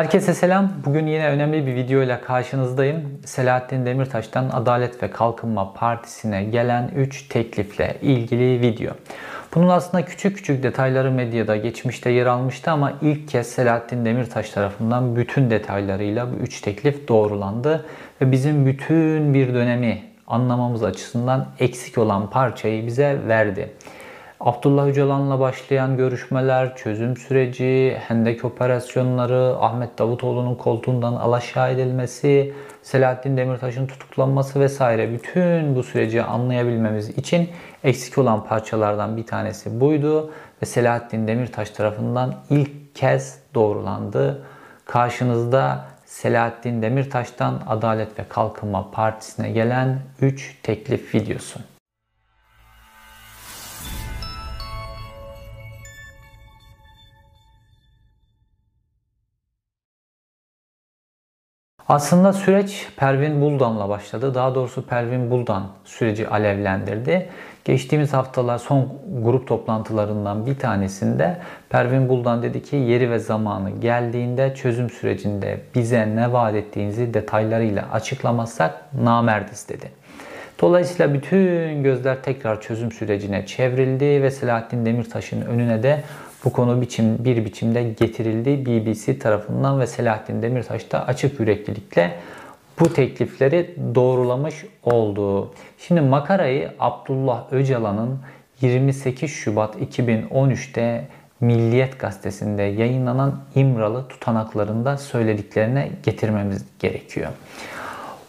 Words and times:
Herkese 0.00 0.34
selam. 0.34 0.72
Bugün 0.84 1.06
yine 1.06 1.28
önemli 1.28 1.66
bir 1.66 1.74
video 1.74 2.02
ile 2.02 2.20
karşınızdayım. 2.20 3.18
Selahattin 3.24 3.86
Demirtaş'tan 3.86 4.50
Adalet 4.52 5.02
ve 5.02 5.10
Kalkınma 5.10 5.72
Partisi'ne 5.72 6.44
gelen 6.44 6.88
3 6.96 7.28
teklifle 7.28 7.96
ilgili 8.02 8.60
video. 8.60 8.92
Bunun 9.54 9.68
aslında 9.68 10.04
küçük 10.04 10.36
küçük 10.36 10.62
detayları 10.62 11.10
medyada 11.10 11.56
geçmişte 11.56 12.10
yer 12.10 12.26
almıştı 12.26 12.70
ama 12.70 12.92
ilk 13.02 13.28
kez 13.28 13.46
Selahattin 13.46 14.04
Demirtaş 14.04 14.50
tarafından 14.50 15.16
bütün 15.16 15.50
detaylarıyla 15.50 16.32
bu 16.32 16.36
3 16.36 16.60
teklif 16.60 17.08
doğrulandı 17.08 17.86
ve 18.20 18.32
bizim 18.32 18.66
bütün 18.66 19.34
bir 19.34 19.54
dönemi 19.54 20.02
anlamamız 20.26 20.82
açısından 20.82 21.46
eksik 21.58 21.98
olan 21.98 22.30
parçayı 22.30 22.86
bize 22.86 23.18
verdi. 23.28 23.70
Abdullah 24.40 24.86
Öcalan'la 24.86 25.40
başlayan 25.40 25.96
görüşmeler, 25.96 26.76
çözüm 26.76 27.16
süreci, 27.16 27.96
Hendek 28.08 28.44
operasyonları, 28.44 29.56
Ahmet 29.60 29.98
Davutoğlu'nun 29.98 30.54
koltuğundan 30.54 31.12
alaşağı 31.12 31.72
edilmesi, 31.72 32.54
Selahattin 32.82 33.36
Demirtaş'ın 33.36 33.86
tutuklanması 33.86 34.60
vesaire 34.60 35.12
bütün 35.12 35.76
bu 35.76 35.82
süreci 35.82 36.22
anlayabilmemiz 36.22 37.08
için 37.08 37.50
eksik 37.84 38.18
olan 38.18 38.46
parçalardan 38.46 39.16
bir 39.16 39.26
tanesi 39.26 39.80
buydu 39.80 40.30
ve 40.62 40.66
Selahattin 40.66 41.28
Demirtaş 41.28 41.70
tarafından 41.70 42.34
ilk 42.50 42.94
kez 42.94 43.38
doğrulandı. 43.54 44.42
Karşınızda 44.84 45.84
Selahattin 46.04 46.82
Demirtaş'tan 46.82 47.62
Adalet 47.68 48.18
ve 48.18 48.22
Kalkınma 48.28 48.90
Partisi'ne 48.90 49.50
gelen 49.50 49.98
3 50.20 50.56
teklif 50.62 51.14
videosu. 51.14 51.60
Aslında 61.90 62.32
süreç 62.32 62.88
Pervin 62.96 63.40
Buldan'la 63.40 63.88
başladı. 63.88 64.34
Daha 64.34 64.54
doğrusu 64.54 64.86
Pervin 64.86 65.30
Buldan 65.30 65.66
süreci 65.84 66.28
alevlendirdi. 66.28 67.28
Geçtiğimiz 67.64 68.12
haftalar 68.12 68.58
son 68.58 68.88
grup 69.22 69.48
toplantılarından 69.48 70.46
bir 70.46 70.58
tanesinde 70.58 71.36
Pervin 71.68 72.08
Buldan 72.08 72.42
dedi 72.42 72.62
ki 72.62 72.76
yeri 72.76 73.10
ve 73.10 73.18
zamanı 73.18 73.70
geldiğinde 73.70 74.54
çözüm 74.54 74.90
sürecinde 74.90 75.60
bize 75.74 76.16
ne 76.16 76.32
vaat 76.32 76.54
ettiğinizi 76.54 77.14
detaylarıyla 77.14 77.88
açıklamazsak 77.92 78.94
namerdiz 79.02 79.68
dedi. 79.68 79.90
Dolayısıyla 80.60 81.14
bütün 81.14 81.82
gözler 81.82 82.22
tekrar 82.22 82.60
çözüm 82.60 82.92
sürecine 82.92 83.46
çevrildi 83.46 84.22
ve 84.22 84.30
Selahattin 84.30 84.86
Demirtaş'ın 84.86 85.42
önüne 85.42 85.82
de 85.82 86.02
bu 86.44 86.52
konu 86.52 86.80
biçim, 86.80 87.24
bir 87.24 87.44
biçimde 87.44 87.82
getirildi 87.82 88.66
BBC 88.66 89.18
tarafından 89.18 89.80
ve 89.80 89.86
Selahattin 89.86 90.42
Demirtaş 90.42 90.92
da 90.92 91.06
açık 91.06 91.40
yüreklilikle 91.40 92.18
bu 92.80 92.92
teklifleri 92.92 93.74
doğrulamış 93.94 94.64
oldu. 94.82 95.54
Şimdi 95.78 96.00
makarayı 96.00 96.70
Abdullah 96.80 97.52
Öcalan'ın 97.52 98.20
28 98.60 99.30
Şubat 99.30 99.76
2013'te 99.76 101.08
Milliyet 101.40 102.00
gazetesinde 102.00 102.62
yayınlanan 102.62 103.40
İmralı 103.54 104.08
tutanaklarında 104.08 104.96
söylediklerine 104.96 105.90
getirmemiz 106.02 106.64
gerekiyor. 106.78 107.30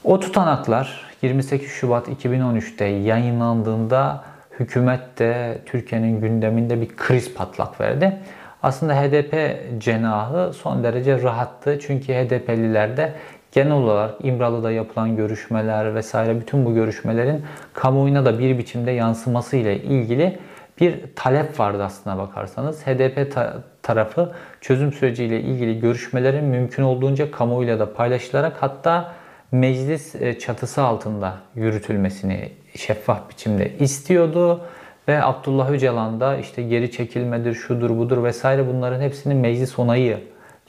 O 0.03 0.19
tutanaklar 0.19 1.10
28 1.21 1.71
Şubat 1.71 2.07
2013'te 2.07 2.85
yayınlandığında 2.85 4.23
hükümet 4.59 5.19
de 5.19 5.57
Türkiye'nin 5.65 6.21
gündeminde 6.21 6.81
bir 6.81 6.95
kriz 6.95 7.33
patlak 7.33 7.81
verdi. 7.81 8.17
Aslında 8.63 9.01
HDP 9.01 9.35
cenahı 9.77 10.53
son 10.53 10.83
derece 10.83 11.21
rahattı. 11.21 11.79
Çünkü 11.81 12.13
HDP'liler 12.13 12.97
de 12.97 13.13
genel 13.51 13.71
olarak 13.71 14.15
İmralı'da 14.23 14.71
yapılan 14.71 15.15
görüşmeler 15.15 15.95
vesaire 15.95 16.39
bütün 16.39 16.65
bu 16.65 16.73
görüşmelerin 16.73 17.41
kamuoyuna 17.73 18.25
da 18.25 18.39
bir 18.39 18.57
biçimde 18.57 18.91
yansıması 18.91 19.55
ile 19.57 19.81
ilgili 19.81 20.39
bir 20.79 20.99
talep 21.15 21.59
vardı 21.59 21.83
aslına 21.83 22.17
bakarsanız. 22.17 22.87
HDP 22.87 23.31
ta- 23.33 23.63
tarafı 23.83 24.31
çözüm 24.61 24.93
süreciyle 24.93 25.41
ilgili 25.41 25.79
görüşmelerin 25.79 26.43
mümkün 26.43 26.83
olduğunca 26.83 27.31
kamuoyuyla 27.31 27.79
da 27.79 27.93
paylaşılarak 27.93 28.53
hatta 28.59 29.13
meclis 29.51 30.15
e, 30.15 30.39
çatısı 30.39 30.81
altında 30.81 31.37
yürütülmesini 31.55 32.49
şeffaf 32.75 33.29
biçimde 33.29 33.77
istiyordu. 33.79 34.61
Ve 35.07 35.23
Abdullah 35.23 35.71
Öcalan 35.71 36.19
da 36.19 36.37
işte 36.37 36.63
geri 36.63 36.91
çekilmedir, 36.91 37.53
şudur 37.53 37.97
budur 37.97 38.23
vesaire 38.23 38.67
bunların 38.67 39.01
hepsinin 39.01 39.37
meclis 39.37 39.79
onayı 39.79 40.19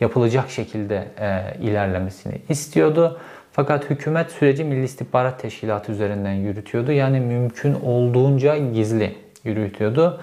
yapılacak 0.00 0.50
şekilde 0.50 1.09
e, 1.20 1.56
ilerlemesini 1.60 2.34
istiyordu. 2.48 3.20
Fakat 3.53 3.91
hükümet 3.91 4.31
süreci 4.31 4.65
Milli 4.65 4.84
İstihbarat 4.84 5.41
Teşkilatı 5.41 5.93
üzerinden 5.93 6.32
yürütüyordu. 6.32 6.93
Yani 6.93 7.20
mümkün 7.20 7.75
olduğunca 7.84 8.56
gizli 8.56 9.16
yürütüyordu. 9.44 10.20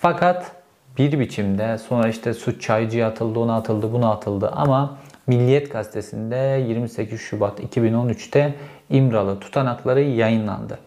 Fakat 0.00 0.52
bir 0.98 1.20
biçimde 1.20 1.78
sonra 1.78 2.08
işte 2.08 2.34
suç 2.34 2.62
çaycıya 2.62 3.08
atıldı, 3.08 3.38
ona 3.38 3.56
atıldı, 3.56 3.92
buna 3.92 4.10
atıldı 4.12 4.50
ama 4.50 4.98
Milliyet 5.26 5.72
gazetesinde 5.72 6.64
28 6.68 7.20
Şubat 7.20 7.60
2013'te 7.60 8.54
İmralı 8.90 9.40
tutanakları 9.40 10.00
yayınlandı. 10.00 10.78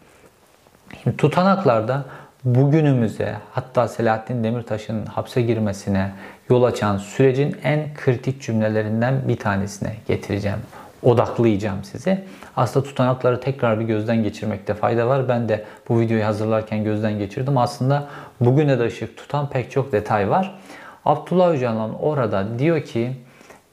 Şimdi 1.04 1.18
tutanaklarda 1.18 2.06
bugünümüze 2.44 3.36
hatta 3.52 3.88
Selahattin 3.88 4.44
Demirtaş'ın 4.44 5.06
hapse 5.06 5.42
girmesine 5.42 6.12
yol 6.50 6.64
açan 6.64 6.98
sürecin 6.98 7.58
en 7.64 7.94
kritik 7.94 8.42
cümlelerinden 8.42 9.28
bir 9.28 9.38
tanesine 9.38 9.96
getireceğim. 10.08 10.60
Odaklayacağım 11.04 11.84
sizi. 11.84 12.24
Aslında 12.56 12.86
tutanakları 12.86 13.40
tekrar 13.42 13.80
bir 13.80 13.86
gözden 13.86 14.24
geçirmekte 14.24 14.74
fayda 14.74 15.08
var. 15.08 15.30
Ben 15.30 15.50
de 15.50 15.66
bu 15.90 16.00
videoyu 16.00 16.26
hazırlarken 16.26 16.84
gözden 16.84 17.20
geçirdim. 17.20 17.58
Aslında 17.58 18.08
bugüne 18.40 18.80
de 18.80 18.84
ışık 18.84 19.18
tutan 19.18 19.50
pek 19.50 19.72
çok 19.72 19.92
detay 19.92 20.30
var. 20.30 20.60
Abdullah 21.06 21.50
Öcalan 21.50 22.04
orada 22.04 22.60
diyor 22.60 22.82
ki 22.82 23.12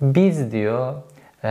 biz 0.02 0.52
diyor 0.52 0.94
e, 1.44 1.48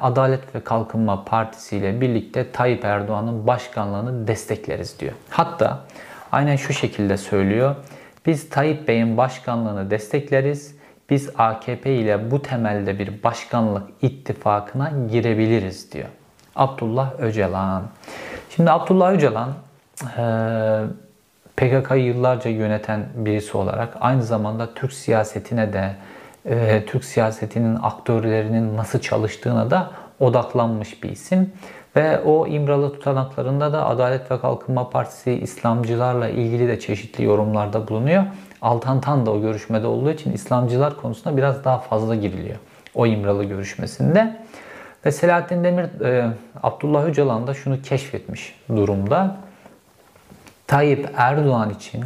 Adalet 0.00 0.54
ve 0.54 0.60
Kalkınma 0.60 1.24
Partisi 1.24 1.76
ile 1.76 2.00
birlikte 2.00 2.52
Tayyip 2.52 2.84
Erdoğan'ın 2.84 3.46
başkanlığını 3.46 4.26
destekleriz 4.26 5.00
diyor. 5.00 5.12
Hatta 5.30 5.80
aynen 6.32 6.56
şu 6.56 6.72
şekilde 6.72 7.16
söylüyor. 7.16 7.76
Biz 8.26 8.50
Tayyip 8.50 8.88
Bey'in 8.88 9.16
başkanlığını 9.16 9.90
destekleriz. 9.90 10.76
Biz 11.10 11.30
AKP 11.38 11.94
ile 11.94 12.30
bu 12.30 12.42
temelde 12.42 12.98
bir 12.98 13.22
başkanlık 13.22 13.82
ittifakına 14.02 14.92
girebiliriz 15.10 15.92
diyor. 15.92 16.08
Abdullah 16.56 17.20
Öcalan. 17.20 17.82
Şimdi 18.50 18.70
Abdullah 18.70 19.12
Öcalan 19.12 19.52
e, 20.18 20.24
PKK'yı 21.56 22.04
yıllarca 22.04 22.50
yöneten 22.50 23.06
birisi 23.14 23.56
olarak 23.56 23.96
aynı 24.00 24.22
zamanda 24.22 24.74
Türk 24.74 24.92
siyasetine 24.92 25.72
de 25.72 25.94
e, 26.44 26.84
Türk 26.86 27.04
siyasetinin 27.04 27.78
aktörlerinin 27.82 28.76
nasıl 28.76 28.98
çalıştığına 28.98 29.70
da 29.70 29.90
odaklanmış 30.20 31.02
bir 31.02 31.10
isim. 31.10 31.52
Ve 31.96 32.20
o 32.20 32.46
İmralı 32.46 32.92
tutanaklarında 32.92 33.72
da 33.72 33.86
Adalet 33.86 34.30
ve 34.30 34.40
Kalkınma 34.40 34.90
Partisi 34.90 35.32
İslamcılarla 35.32 36.28
ilgili 36.28 36.68
de 36.68 36.80
çeşitli 36.80 37.24
yorumlarda 37.24 37.88
bulunuyor. 37.88 38.24
Altan 38.62 39.00
Tan 39.00 39.26
da 39.26 39.30
o 39.30 39.40
görüşmede 39.40 39.86
olduğu 39.86 40.10
için 40.10 40.32
İslamcılar 40.32 40.96
konusunda 40.96 41.36
biraz 41.36 41.64
daha 41.64 41.78
fazla 41.78 42.14
giriliyor. 42.14 42.56
O 42.94 43.06
İmralı 43.06 43.44
görüşmesinde. 43.44 44.36
Ve 45.06 45.12
Selahattin 45.12 45.64
Demir, 45.64 46.00
e, 46.04 46.30
Abdullah 46.62 47.04
Öcalan 47.04 47.46
da 47.46 47.54
şunu 47.54 47.82
keşfetmiş 47.82 48.54
durumda. 48.68 49.36
Tayyip 50.66 51.10
Erdoğan 51.16 51.70
için 51.70 52.04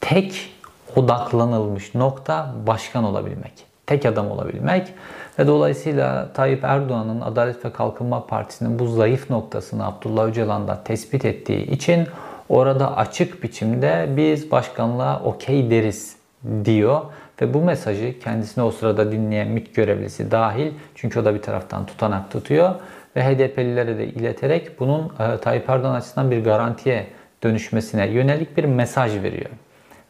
tek 0.00 0.52
odaklanılmış 0.96 1.94
nokta 1.94 2.54
başkan 2.66 3.04
olabilmek. 3.04 3.52
Tek 3.86 4.06
adam 4.06 4.30
olabilmek 4.30 4.94
ve 5.38 5.46
dolayısıyla 5.46 6.32
Tayyip 6.32 6.64
Erdoğan'ın 6.64 7.20
Adalet 7.20 7.64
ve 7.64 7.72
Kalkınma 7.72 8.26
Partisi'nin 8.26 8.78
bu 8.78 8.86
zayıf 8.86 9.30
noktasını 9.30 9.86
Abdullah 9.86 10.26
Öcalan 10.26 10.68
da 10.68 10.84
tespit 10.84 11.24
ettiği 11.24 11.70
için 11.70 12.06
orada 12.48 12.96
açık 12.96 13.42
biçimde 13.42 14.08
biz 14.16 14.50
başkanlığa 14.50 15.20
okey 15.20 15.70
deriz 15.70 16.16
diyor 16.64 17.00
ve 17.42 17.54
bu 17.54 17.60
mesajı 17.60 18.18
kendisine 18.18 18.64
o 18.64 18.70
sırada 18.70 19.12
dinleyen 19.12 19.48
MİT 19.48 19.74
görevlisi 19.74 20.30
dahil 20.30 20.72
çünkü 20.94 21.20
o 21.20 21.24
da 21.24 21.34
bir 21.34 21.42
taraftan 21.42 21.86
tutanak 21.86 22.30
tutuyor 22.30 22.74
ve 23.16 23.24
HDP'lilere 23.24 23.98
de 23.98 24.06
ileterek 24.06 24.80
bunun 24.80 25.12
e, 25.20 25.38
Tayyip 25.38 25.70
Erdoğan 25.70 25.94
açısından 25.94 26.30
bir 26.30 26.44
garantiye 26.44 27.06
dönüşmesine 27.42 28.06
yönelik 28.06 28.56
bir 28.56 28.64
mesaj 28.64 29.22
veriyor. 29.22 29.50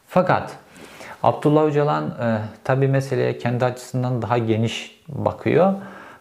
Fakat 0.07 0.51
Abdullah 1.23 1.65
Öcalan 1.65 2.05
e, 2.05 2.37
tabi 2.63 2.87
meseleye 2.87 3.37
kendi 3.37 3.65
açısından 3.65 4.21
daha 4.21 4.37
geniş 4.37 5.01
bakıyor. 5.07 5.73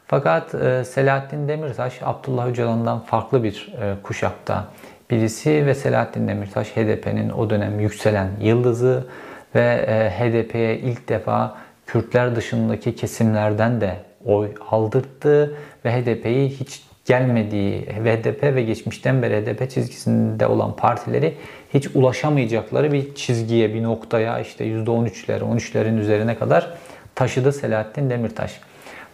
Fakat 0.06 0.54
e, 0.54 0.84
Selahattin 0.84 1.48
Demirtaş 1.48 2.00
Abdullah 2.02 2.48
Öcalan'dan 2.48 3.00
farklı 3.00 3.44
bir 3.44 3.74
e, 3.80 3.94
kuşakta 4.02 4.64
birisi 5.10 5.66
ve 5.66 5.74
Selahattin 5.74 6.28
Demirtaş 6.28 6.68
HDP'nin 6.68 7.30
o 7.30 7.50
dönem 7.50 7.80
yükselen 7.80 8.28
yıldızı 8.40 9.06
ve 9.54 9.86
e, 9.88 10.10
HDP'ye 10.10 10.78
ilk 10.78 11.08
defa 11.08 11.56
Kürtler 11.86 12.36
dışındaki 12.36 12.96
kesimlerden 12.96 13.80
de 13.80 13.96
oy 14.24 14.54
aldırttı 14.70 15.56
ve 15.84 15.92
HDP'yi 15.92 16.48
hiç 16.48 16.82
gelmediği 17.10 17.86
ve 18.04 18.16
HDP 18.16 18.42
ve 18.42 18.62
geçmişten 18.62 19.22
beri 19.22 19.42
HDP 19.42 19.70
çizgisinde 19.70 20.46
olan 20.46 20.76
partileri 20.76 21.34
hiç 21.74 21.88
ulaşamayacakları 21.94 22.92
bir 22.92 23.14
çizgiye, 23.14 23.74
bir 23.74 23.82
noktaya 23.82 24.40
işte 24.40 24.64
%13'ler, 24.64 25.40
13'lerin 25.40 25.98
üzerine 25.98 26.38
kadar 26.38 26.70
taşıdı 27.14 27.52
Selahattin 27.52 28.10
Demirtaş. 28.10 28.60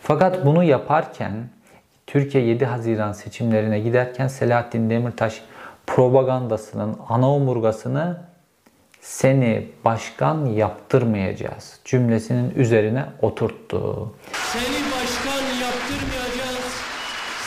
Fakat 0.00 0.46
bunu 0.46 0.64
yaparken 0.64 1.32
Türkiye 2.06 2.44
7 2.44 2.64
Haziran 2.64 3.12
seçimlerine 3.12 3.80
giderken 3.80 4.28
Selahattin 4.28 4.90
Demirtaş 4.90 5.42
propagandasının 5.86 6.96
ana 7.08 7.34
omurgasını 7.34 8.16
seni 9.00 9.66
başkan 9.84 10.46
yaptırmayacağız 10.46 11.80
cümlesinin 11.84 12.50
üzerine 12.56 13.04
oturttu. 13.22 14.12
Seni 14.32 14.62
başkan 14.62 15.42
yaptırmayacağız. 15.60 16.65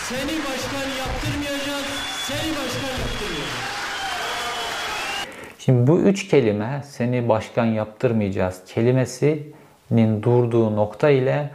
Seni 0.09 0.21
başkan 0.21 0.89
yaptırmayacağız. 0.99 1.85
Seni 2.27 2.51
başkan 2.51 2.89
yaptırmayacağız. 2.99 3.69
Şimdi 5.59 5.87
bu 5.87 5.99
üç 5.99 6.27
kelime 6.27 6.81
seni 6.85 7.29
başkan 7.29 7.65
yaptırmayacağız 7.65 8.61
kelimesinin 8.67 10.23
durduğu 10.23 10.75
nokta 10.75 11.09
ile 11.09 11.49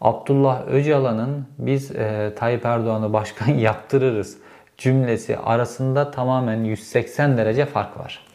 Abdullah 0.00 0.68
Öcalan'ın 0.68 1.46
biz 1.58 1.90
e, 1.90 2.32
Tayyip 2.36 2.66
Erdoğan'ı 2.66 3.12
başkan 3.12 3.52
yaptırırız 3.54 4.38
cümlesi 4.78 5.38
arasında 5.38 6.10
tamamen 6.10 6.64
180 6.64 7.36
derece 7.36 7.66
fark 7.66 7.98
var. 7.98 8.26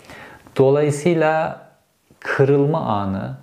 Dolayısıyla 0.57 1.61
kırılma 2.19 2.79
anı, 2.79 3.37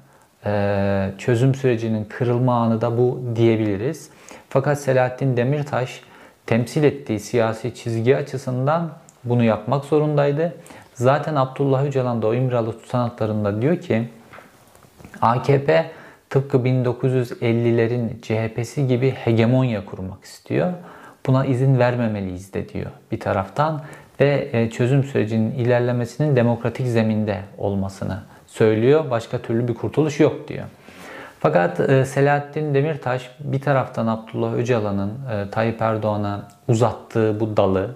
e, 0.47 1.11
çözüm 1.19 1.55
sürecinin 1.55 2.05
kırılma 2.05 2.63
anı 2.63 2.81
da 2.81 2.99
bu 2.99 3.23
diyebiliriz. 3.37 4.11
Fakat 4.49 4.81
Selahattin 4.81 5.37
Demirtaş 5.37 6.03
temsil 6.47 6.85
ettiği 6.85 7.21
siyasi 7.21 7.75
çizgi 7.75 8.17
açısından 8.17 8.91
bunu 9.25 9.45
yapmak 9.45 9.85
zorundaydı. 9.85 10.55
Zaten 10.95 11.35
Abdullah 11.35 11.85
Öcalan 11.85 12.23
da 12.23 12.27
o 12.27 12.35
İmralı 12.35 12.73
tutanaklarında 12.81 13.63
diyor 13.63 13.81
ki 13.81 14.09
AKP 15.21 15.91
tıpkı 16.31 16.57
1950'lerin 16.57 18.21
CHP'si 18.23 18.87
gibi 18.87 19.11
hegemonya 19.11 19.85
kurmak 19.85 20.25
istiyor. 20.25 20.73
Buna 21.27 21.45
izin 21.47 21.79
vermemeliyiz 21.79 22.55
de 22.55 22.69
diyor 22.69 22.91
bir 23.13 23.21
taraftan 23.21 23.83
ve 24.21 24.49
e, 24.53 24.71
çözüm 24.71 25.05
sürecinin 25.05 25.51
ilerlemesinin 25.51 26.37
demokratik 26.37 26.87
zeminde 26.87 27.41
olmasını 27.59 28.23
söylüyor. 28.47 29.11
Başka 29.11 29.39
türlü 29.39 29.69
bir 29.69 29.75
kurtuluş 29.75 30.21
yok 30.21 30.49
diyor. 30.49 30.65
Fakat 31.43 31.81
e, 31.81 32.05
Selahattin 32.05 32.75
Demirtaş 32.75 33.31
bir 33.41 33.61
taraftan 33.61 34.07
Abdullah 34.07 34.55
Öcalan'ın 34.55 35.11
e, 35.11 35.51
Tayyip 35.51 35.83
Erdoğan'a 35.83 36.49
uzattığı 36.69 37.41
bu 37.41 37.57
dalı 37.57 37.91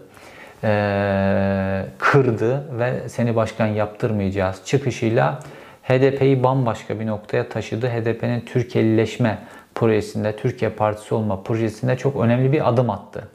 kırdı 1.98 2.78
ve 2.78 3.08
seni 3.08 3.36
başkan 3.36 3.66
yaptırmayacağız 3.66 4.62
çıkışıyla 4.64 5.38
HDP'yi 5.82 6.42
bambaşka 6.42 7.00
bir 7.00 7.06
noktaya 7.06 7.48
taşıdı. 7.48 7.88
HDP'nin 7.88 8.40
Türkiye'lileşme 8.40 9.38
projesinde, 9.74 10.36
Türkiye 10.36 10.70
Partisi 10.70 11.14
olma 11.14 11.42
projesinde 11.42 11.96
çok 11.96 12.16
önemli 12.16 12.52
bir 12.52 12.68
adım 12.68 12.90
attı. 12.90 13.28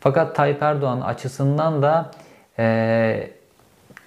Fakat 0.00 0.36
Tayyip 0.36 0.62
Erdoğan 0.62 1.00
açısından 1.00 1.82
da 1.82 2.10
e, 2.58 3.30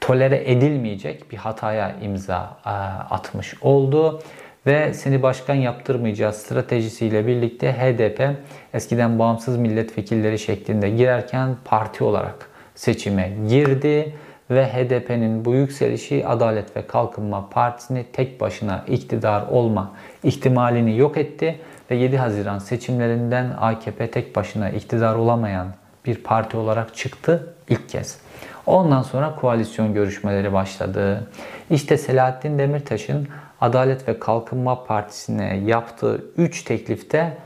tolere 0.02 0.52
edilmeyecek 0.52 1.32
bir 1.32 1.38
hataya 1.38 1.96
imza 2.02 2.58
e, 2.66 2.70
atmış 3.10 3.54
oldu 3.62 4.22
ve 4.68 4.94
seni 4.94 5.24
başkan 5.24 5.56
yaptırmayacağız 5.56 6.36
stratejisiyle 6.36 7.28
birlikte 7.28 7.74
HDP 7.74 8.30
eskiden 8.74 9.20
bağımsız 9.20 9.58
milletvekilleri 9.58 10.40
şeklinde 10.40 10.90
girerken 10.90 11.56
parti 11.66 12.04
olarak 12.04 12.50
seçime 12.76 13.34
girdi 13.48 14.14
ve 14.50 14.66
HDP'nin 14.66 15.46
bu 15.46 15.54
yükselişi 15.54 16.28
Adalet 16.28 16.78
ve 16.78 16.88
Kalkınma 16.88 17.50
Partisi'ni 17.50 18.06
tek 18.14 18.42
başına 18.42 18.84
iktidar 18.88 19.48
olma 19.48 19.92
ihtimalini 20.24 20.98
yok 20.98 21.18
etti 21.18 21.60
ve 21.92 21.96
7 21.96 22.18
Haziran 22.18 22.60
seçimlerinden 22.60 23.54
AKP 23.60 24.12
tek 24.12 24.36
başına 24.36 24.70
iktidar 24.70 25.16
olamayan 25.16 25.68
bir 26.06 26.16
parti 26.16 26.58
olarak 26.58 26.96
çıktı 26.96 27.54
ilk 27.70 27.90
kez. 27.90 28.20
Ondan 28.66 29.02
sonra 29.02 29.36
koalisyon 29.36 29.94
görüşmeleri 29.94 30.54
başladı. 30.54 31.28
İşte 31.70 31.98
Selahattin 31.98 32.60
Demirtaş'ın 32.60 33.28
Adalet 33.62 34.08
ve 34.08 34.20
Kalkınma 34.20 34.84
Partisi'ne 34.84 35.58
yaptığı 35.58 36.26
3 36.38 36.64
teklifte 36.64 37.38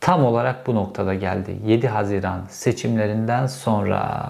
tam 0.00 0.24
olarak 0.24 0.66
bu 0.66 0.74
noktada 0.74 1.14
geldi. 1.14 1.56
7 1.66 1.88
Haziran 1.88 2.40
seçimlerinden 2.48 3.46
sonra. 3.46 4.26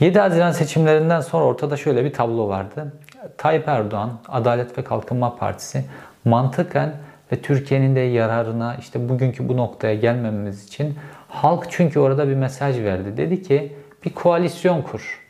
7 0.00 0.18
Haziran 0.18 0.52
seçimlerinden 0.52 1.20
sonra 1.20 1.44
ortada 1.44 1.76
şöyle 1.76 2.04
bir 2.04 2.12
tablo 2.12 2.48
vardı. 2.48 2.92
Tayyip 3.38 3.68
Erdoğan, 3.68 4.10
Adalet 4.28 4.78
ve 4.78 4.84
Kalkınma 4.84 5.36
Partisi 5.36 5.84
mantıken 6.24 6.94
ve 7.32 7.42
Türkiye'nin 7.42 7.96
de 7.96 8.00
yararına 8.00 8.76
işte 8.80 9.08
bugünkü 9.08 9.48
bu 9.48 9.56
noktaya 9.56 9.94
gelmememiz 9.94 10.64
için 10.64 10.98
halk 11.28 11.66
çünkü 11.70 12.00
orada 12.00 12.28
bir 12.28 12.34
mesaj 12.34 12.78
verdi. 12.78 13.16
Dedi 13.16 13.42
ki 13.42 13.72
bir 14.04 14.10
koalisyon 14.14 14.82
kur. 14.82 15.20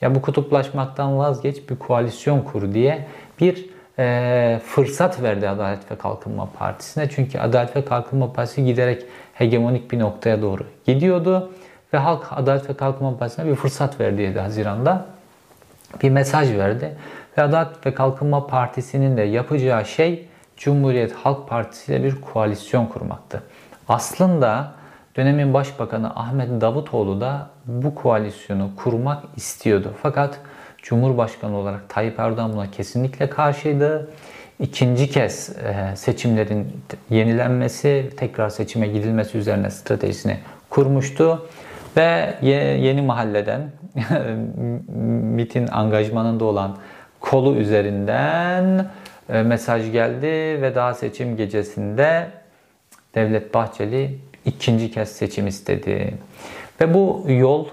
Ya 0.00 0.14
bu 0.14 0.22
kutuplaşmaktan 0.22 1.18
vazgeç 1.18 1.70
bir 1.70 1.76
koalisyon 1.76 2.40
kur 2.40 2.74
diye 2.74 3.06
bir 3.40 3.70
e, 3.98 4.60
fırsat 4.66 5.22
verdi 5.22 5.48
Adalet 5.48 5.90
ve 5.90 5.96
Kalkınma 5.96 6.48
Partisi'ne. 6.58 7.08
Çünkü 7.10 7.38
Adalet 7.38 7.76
ve 7.76 7.84
Kalkınma 7.84 8.32
Partisi 8.32 8.64
giderek 8.64 9.02
hegemonik 9.34 9.92
bir 9.92 9.98
noktaya 9.98 10.42
doğru 10.42 10.62
gidiyordu. 10.86 11.50
Ve 11.92 11.98
halk 11.98 12.26
Adalet 12.30 12.70
ve 12.70 12.74
Kalkınma 12.74 13.18
Partisi'ne 13.18 13.46
bir 13.50 13.54
fırsat 13.54 14.00
verdi 14.00 14.22
7 14.22 14.38
Haziran'da. 14.38 15.06
Bir 16.02 16.10
mesaj 16.10 16.52
verdi. 16.52 16.96
Ve 17.38 17.42
Adalet 17.42 17.86
ve 17.86 17.94
Kalkınma 17.94 18.46
Partisi'nin 18.46 19.16
de 19.16 19.22
yapacağı 19.22 19.84
şey 19.84 20.28
Cumhuriyet 20.56 21.12
Halk 21.12 21.48
Partisi 21.48 21.92
ile 21.92 22.04
bir 22.04 22.20
koalisyon 22.20 22.86
kurmaktı. 22.86 23.42
Aslında 23.88 24.72
dönemin 25.16 25.54
başbakanı 25.54 26.10
Ahmet 26.16 26.60
Davutoğlu 26.60 27.20
da 27.20 27.50
bu 27.66 27.94
koalisyonu 27.94 28.70
kurmak 28.76 29.24
istiyordu. 29.36 29.94
Fakat 30.02 30.40
Cumhurbaşkanı 30.82 31.56
olarak 31.56 31.88
Tayyip 31.88 32.18
Erdoğan 32.18 32.52
buna 32.52 32.70
kesinlikle 32.70 33.30
karşıydı. 33.30 34.10
İkinci 34.60 35.10
kez 35.10 35.50
e, 35.50 35.96
seçimlerin 35.96 36.66
yenilenmesi, 37.10 38.10
tekrar 38.16 38.48
seçime 38.48 38.86
gidilmesi 38.86 39.38
üzerine 39.38 39.70
stratejisini 39.70 40.36
kurmuştu. 40.70 41.46
Ve 41.96 42.34
yeni 42.42 43.02
mahalleden 43.02 43.70
MIT'in 45.34 45.68
angajmanında 45.72 46.44
olan 46.44 46.76
kolu 47.20 47.54
üzerinden 47.54 48.90
e, 49.28 49.42
mesaj 49.42 49.92
geldi 49.92 50.62
ve 50.62 50.74
daha 50.74 50.94
seçim 50.94 51.36
gecesinde 51.36 52.30
Devlet 53.14 53.54
Bahçeli 53.54 54.18
ikinci 54.44 54.90
kez 54.90 55.08
seçim 55.08 55.46
istedi. 55.46 56.14
Ve 56.80 56.94
bu 56.94 57.24
yol 57.28 57.66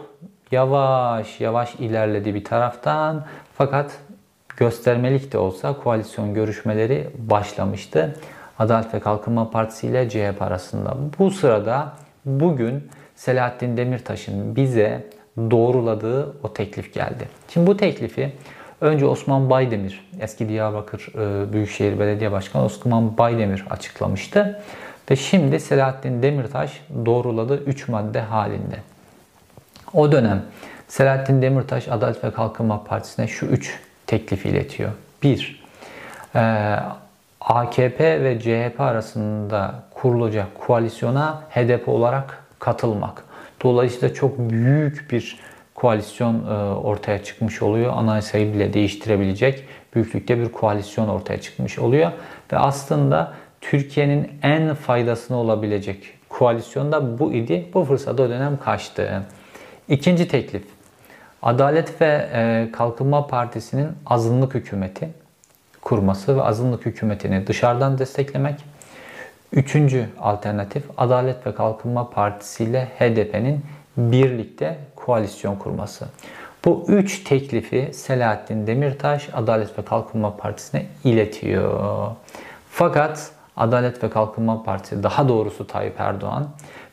yavaş 0.52 1.42
yavaş 1.42 1.76
ilerledi 1.76 2.36
bir 2.36 2.44
taraftan 2.44 3.26
fakat 3.58 3.98
göstermelik 4.58 5.32
de 5.32 5.38
olsa 5.38 5.74
koalisyon 5.74 6.34
görüşmeleri 6.34 7.10
başlamıştı. 7.18 8.16
Adalet 8.60 8.94
ve 8.94 9.00
Kalkınma 9.00 9.52
Partisi 9.52 9.88
ile 9.88 10.10
CHP 10.10 10.42
arasında. 10.42 10.98
Bu 11.20 11.32
sırada 11.32 11.94
bugün 12.26 12.90
Selahattin 13.16 13.78
Demirtaş'ın 13.78 14.56
bize 14.56 15.08
doğruladığı 15.38 16.36
o 16.44 16.54
teklif 16.54 16.94
geldi. 16.94 17.30
Şimdi 17.50 17.68
bu 17.68 17.78
teklifi 17.78 18.34
önce 18.82 19.06
Osman 19.06 19.50
Baydemir, 19.50 20.10
eski 20.20 20.50
Diyarbakır 20.50 21.12
e, 21.16 21.54
Büyükşehir 21.54 22.00
Belediye 22.00 22.32
Başkanı 22.32 22.66
Osman 22.66 23.18
Baydemir 23.18 23.66
açıklamıştı. 23.70 24.62
Ve 25.12 25.16
şimdi 25.16 25.60
Selahattin 25.60 26.24
Demirtaş 26.24 26.82
doğruladı 27.06 27.64
3 27.64 27.88
madde 27.88 28.22
halinde. 28.22 28.95
O 29.96 30.12
dönem 30.12 30.42
Selahattin 30.88 31.42
Demirtaş 31.42 31.88
Adalet 31.88 32.24
ve 32.24 32.32
Kalkınma 32.32 32.84
Partisi'ne 32.84 33.28
şu 33.28 33.46
3 33.46 33.80
teklif 34.08 34.46
iletiyor. 34.46 34.92
1. 35.24 35.64
E, 36.36 36.76
AKP 37.42 38.24
ve 38.24 38.40
CHP 38.40 38.82
arasında 38.82 39.76
kurulacak 39.94 40.48
koalisyona 40.68 41.42
HDP 41.50 41.90
olarak 41.90 42.44
katılmak. 42.60 43.24
Dolayısıyla 43.64 44.14
çok 44.14 44.40
büyük 44.40 45.12
bir 45.12 45.40
koalisyon 45.76 46.36
e, 46.36 46.54
ortaya 46.76 47.24
çıkmış 47.24 47.62
oluyor. 47.62 47.94
Anayasayı 47.96 48.54
bile 48.54 48.74
değiştirebilecek 48.74 49.64
büyüklükte 49.96 50.40
bir 50.40 50.50
koalisyon 50.50 51.08
ortaya 51.08 51.42
çıkmış 51.42 51.80
oluyor. 51.80 52.12
Ve 52.54 52.58
aslında 52.58 53.34
Türkiye'nin 53.62 54.32
en 54.44 54.74
faydasına 54.74 55.38
olabilecek 55.38 56.14
koalisyon 56.30 56.92
da 56.92 57.20
bu 57.20 57.34
idi. 57.34 57.66
Bu 57.74 57.84
fırsat 57.84 58.20
o 58.20 58.30
dönem 58.30 58.58
kaçtı. 58.58 59.24
İkinci 59.90 60.28
teklif. 60.28 60.64
Adalet 61.42 62.02
ve 62.02 62.30
e, 62.34 62.72
Kalkınma 62.72 63.28
Partisi'nin 63.28 63.88
azınlık 64.06 64.54
hükümeti 64.54 65.10
kurması 65.82 66.38
ve 66.38 66.42
azınlık 66.42 66.86
hükümetini 66.86 67.48
dışarıdan 67.48 67.98
desteklemek. 67.98 68.56
Üçüncü 69.52 70.10
alternatif 70.20 70.84
Adalet 70.98 71.48
ve 71.48 71.56
Kalkınma 71.56 72.10
Partisi 72.10 72.64
ile 72.64 72.88
HDP'nin 73.00 73.66
birlikte 73.98 74.78
koalisyon 74.96 75.56
kurması. 75.56 76.06
Bu 76.66 76.86
üç 76.88 77.24
teklifi 77.24 77.90
Selahattin 77.94 78.68
Demirtaş 78.68 79.30
Adalet 79.34 79.80
ve 79.80 79.86
Kalkınma 79.86 80.38
Partisi'ne 80.38 80.86
iletiyor. 81.04 82.12
Fakat 82.72 83.32
Adalet 83.58 84.04
ve 84.04 84.10
Kalkınma 84.10 84.64
Partisi 84.64 85.04
daha 85.04 85.30
doğrusu 85.30 85.68
Tayyip 85.68 86.00
Erdoğan 86.00 86.48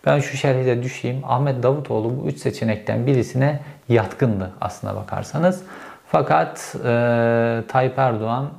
ben 0.07 0.19
şu 0.19 0.37
şerhi 0.37 0.67
de 0.67 0.83
düşeyim. 0.83 1.23
Ahmet 1.25 1.63
Davutoğlu 1.63 2.21
bu 2.21 2.29
üç 2.29 2.39
seçenekten 2.39 3.07
birisine 3.07 3.61
yatkındı 3.89 4.53
aslına 4.61 4.97
bakarsanız. 4.97 5.63
Fakat 6.07 6.75
e, 6.85 7.63
Tayyip 7.69 7.99
Erdoğan 7.99 8.51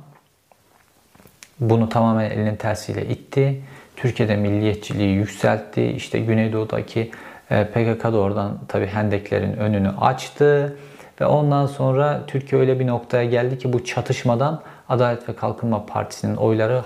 bunu 1.60 1.88
tamamen 1.88 2.30
elinin 2.30 2.56
tersiyle 2.56 3.06
itti. 3.06 3.62
Türkiye'de 3.96 4.36
milliyetçiliği 4.36 5.14
yükseltti. 5.14 5.84
İşte 5.84 6.20
Güneydoğu'daki 6.20 7.10
e, 7.50 7.64
PKK 7.64 8.04
da 8.04 8.18
oradan 8.18 8.58
tabii 8.68 8.86
hendeklerin 8.86 9.52
önünü 9.52 9.90
açtı. 10.00 10.76
Ve 11.20 11.26
ondan 11.26 11.66
sonra 11.66 12.20
Türkiye 12.26 12.60
öyle 12.60 12.80
bir 12.80 12.86
noktaya 12.86 13.24
geldi 13.24 13.58
ki 13.58 13.72
bu 13.72 13.84
çatışmadan 13.84 14.62
Adalet 14.88 15.28
ve 15.28 15.36
Kalkınma 15.36 15.86
Partisi'nin 15.86 16.36
oyları 16.36 16.78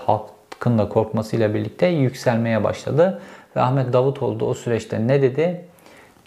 halkın 0.59 0.79
da 0.79 0.89
korkmasıyla 0.89 1.55
birlikte 1.55 1.87
yükselmeye 1.87 2.65
başladı. 2.65 3.21
Ve 3.57 3.61
Ahmet 3.61 3.93
Davutoğlu 3.93 4.41
da 4.41 4.45
o 4.45 4.55
süreçte 4.55 5.07
ne 5.07 5.23
dedi? 5.23 5.65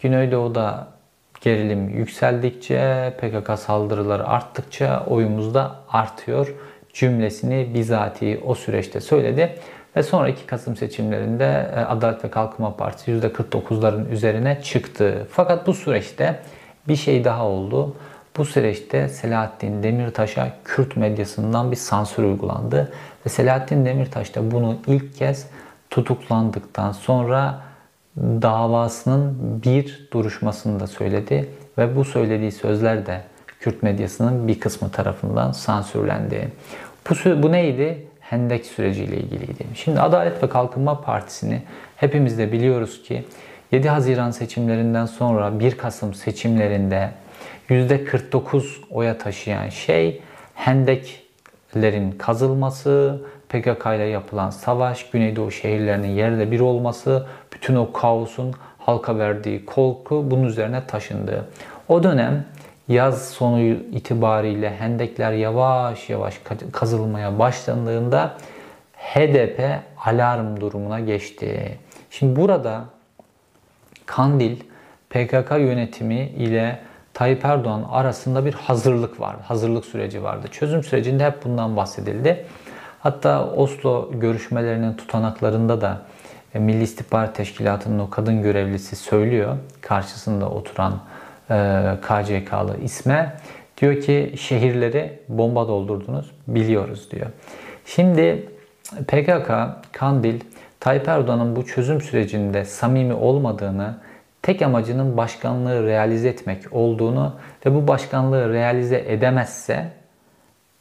Güneydoğu'da 0.02 0.88
gerilim 1.42 1.90
yükseldikçe, 1.90 3.14
PKK 3.18 3.60
saldırıları 3.60 4.28
arttıkça 4.28 5.06
oyumuz 5.10 5.54
da 5.54 5.76
artıyor 5.90 6.54
cümlesini 6.94 7.74
bizatihi 7.74 8.42
o 8.46 8.56
süreçte 8.56 9.02
söyledi. 9.02 9.56
Ve 9.96 10.04
sonraki 10.04 10.46
Kasım 10.46 10.76
seçimlerinde 10.76 11.72
e, 11.76 11.80
Adalet 11.80 12.26
ve 12.26 12.30
Kalkınma 12.30 12.76
Partisi 12.76 13.12
%49'ların 13.12 14.10
üzerine 14.10 14.62
çıktı. 14.62 15.28
Fakat 15.32 15.68
bu 15.68 15.74
süreçte 15.74 16.40
bir 16.88 16.96
şey 16.96 17.24
daha 17.24 17.46
oldu. 17.46 17.96
Bu 18.38 18.46
süreçte 18.46 19.10
Selahattin 19.10 19.84
Demirtaş'a 19.84 20.54
Kürt 20.66 20.98
medyasından 20.98 21.72
bir 21.72 21.76
sansür 21.76 22.24
uygulandı. 22.24 22.92
Ve 23.26 23.30
Selahattin 23.30 23.86
Demirtaş 23.86 24.36
da 24.36 24.52
bunu 24.52 24.78
ilk 24.88 25.16
kez 25.18 25.48
tutuklandıktan 25.90 26.92
sonra 26.92 27.62
davasının 28.18 29.38
bir 29.66 30.10
duruşmasında 30.14 30.88
söyledi. 30.88 31.50
Ve 31.78 31.96
bu 31.96 32.06
söylediği 32.06 32.52
sözler 32.52 33.06
de 33.06 33.22
Kürt 33.60 33.84
medyasının 33.84 34.48
bir 34.48 34.60
kısmı 34.60 34.92
tarafından 34.92 35.52
sansürlendi. 35.52 36.52
Bu, 37.10 37.44
bu 37.44 37.52
neydi? 37.52 38.08
Hendek 38.20 38.66
süreciyle 38.66 39.18
ilgiliydi. 39.18 39.66
Şimdi 39.76 40.02
Adalet 40.02 40.44
ve 40.44 40.50
Kalkınma 40.50 41.02
Partisi'ni 41.02 41.62
hepimiz 41.96 42.38
de 42.38 42.52
biliyoruz 42.52 43.04
ki 43.04 43.26
7 43.72 43.90
Haziran 43.90 44.32
seçimlerinden 44.32 45.06
sonra 45.06 45.60
1 45.60 45.78
Kasım 45.78 46.14
seçimlerinde 46.14 47.10
%49 47.72 48.64
oya 48.90 49.18
taşıyan 49.18 49.70
şey 49.70 50.22
hendeklerin 50.56 52.12
kazılması, 52.12 53.22
PKK 53.50 53.86
ile 53.86 54.04
yapılan 54.04 54.50
savaş, 54.50 55.10
Güneydoğu 55.10 55.52
şehirlerinin 55.52 56.08
yerle 56.08 56.52
bir 56.52 56.60
olması, 56.60 57.28
bütün 57.54 57.76
o 57.76 57.94
kaosun 57.94 58.54
halka 58.78 59.18
verdiği 59.18 59.66
korku 59.66 60.32
bunun 60.32 60.44
üzerine 60.44 60.88
taşındı. 60.88 61.46
O 61.88 62.04
dönem 62.04 62.46
yaz 62.88 63.30
sonu 63.30 63.60
itibariyle 63.70 64.76
hendekler 64.76 65.32
yavaş 65.32 66.10
yavaş 66.10 66.42
kazılmaya 66.72 67.40
başlandığında 67.40 68.38
HDP 68.98 69.80
alarm 70.06 70.62
durumuna 70.62 71.00
geçti. 71.00 71.78
Şimdi 72.10 72.36
burada 72.36 72.86
Kandil 74.06 74.58
PKK 75.10 75.52
yönetimi 75.52 76.20
ile 76.20 76.80
Tayyip 77.22 77.46
Erdoğan 77.46 77.86
arasında 77.92 78.46
bir 78.46 78.54
hazırlık 78.54 79.20
vardı. 79.20 79.42
Hazırlık 79.46 79.86
süreci 79.86 80.24
vardı. 80.24 80.48
Çözüm 80.52 80.84
sürecinde 80.84 81.26
hep 81.26 81.46
bundan 81.46 81.76
bahsedildi. 81.76 82.46
Hatta 83.00 83.46
Oslo 83.46 84.12
görüşmelerinin 84.14 84.94
tutanaklarında 84.94 85.82
da 85.82 86.02
e, 86.54 86.60
Milli 86.60 86.84
İstihbarat 86.84 87.36
Teşkilatı'nın 87.36 88.00
o 88.00 88.10
kadın 88.10 88.42
görevlisi 88.42 88.96
söylüyor. 88.96 89.58
Karşısında 89.82 90.50
oturan 90.50 91.00
e, 91.50 91.56
KCK'lı 92.02 92.78
isme. 92.84 93.36
Diyor 93.78 94.02
ki 94.02 94.34
şehirleri 94.38 95.20
bomba 95.30 95.68
doldurdunuz 95.68 96.32
biliyoruz 96.48 97.12
diyor. 97.12 97.28
Şimdi 97.86 98.50
PKK, 99.08 99.52
Kandil, 99.92 100.40
Tayyip 100.80 101.08
Erdoğan'ın 101.08 101.56
bu 101.56 101.66
çözüm 101.66 102.02
sürecinde 102.02 102.66
samimi 102.66 103.14
olmadığını, 103.14 103.98
tek 104.42 104.62
amacının 104.62 105.18
başkanlığı 105.18 105.88
realize 105.88 106.30
etmek 106.30 106.64
olduğunu 106.72 107.34
ve 107.66 107.76
bu 107.76 107.88
başkanlığı 107.88 108.54
realize 108.54 109.04
edemezse 109.08 109.88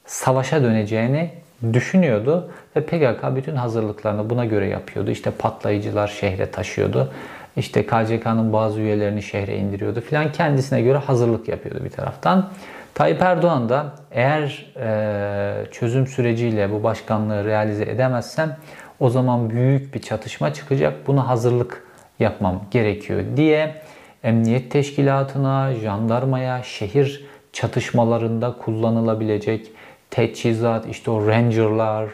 savaşa 0.05 0.63
döneceğini 0.63 1.31
düşünüyordu 1.73 2.51
ve 2.77 2.87
PKK 2.87 3.37
bütün 3.37 3.57
hazırlıklarını 3.57 4.31
buna 4.31 4.45
göre 4.45 4.67
yapıyordu. 4.67 5.11
İşte 5.11 5.31
patlayıcılar 5.31 6.09
şehre 6.09 6.51
taşıyordu. 6.51 7.13
İşte 7.57 7.87
KCK'nın 7.87 8.53
bazı 8.53 8.81
üyelerini 8.81 9.23
şehre 9.23 9.57
indiriyordu 9.57 10.01
filan 10.01 10.33
kendisine 10.33 10.83
göre 10.83 10.99
hazırlık 10.99 11.49
yapıyordu 11.49 11.85
bir 11.85 11.91
taraftan. 11.91 12.49
Tayyip 12.95 13.23
Erdoğan 13.23 13.69
da 13.69 13.93
eğer 14.11 14.73
e, 14.77 15.71
çözüm 15.71 16.07
süreciyle 16.07 16.73
bu 16.73 16.83
başkanlığı 16.83 17.45
realize 17.45 17.85
edemezsem 17.85 18.57
o 19.01 19.11
zaman 19.11 19.51
büyük 19.51 19.95
bir 19.95 20.03
çatışma 20.03 20.53
çıkacak. 20.53 21.07
Buna 21.07 21.29
hazırlık 21.29 21.90
yapmam 22.21 22.61
gerekiyor 22.71 23.25
diye 23.37 23.75
emniyet 24.23 24.71
teşkilatına, 24.71 25.75
jandarmaya, 25.75 26.63
şehir 26.63 27.25
çatışmalarında 27.53 28.57
kullanılabilecek 28.65 29.73
teçhizat, 30.11 30.87
işte 30.87 31.11
o 31.11 31.27
rangerlar, 31.27 32.09